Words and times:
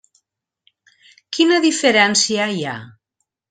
Quina 1.39 1.61
diferència 1.67 2.51
hi 2.55 2.61
ha? 2.65 2.77